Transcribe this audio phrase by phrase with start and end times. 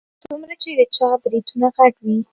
[0.23, 2.17] څومره چې د چا برېتونه غټ وي.